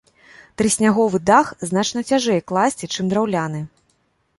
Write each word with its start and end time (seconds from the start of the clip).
Трысняговы 0.61 1.21
дах 1.31 1.53
значна 1.73 2.05
цяжэй 2.11 2.45
класці, 2.53 2.93
чым 2.97 3.05
драўляны. 3.17 3.61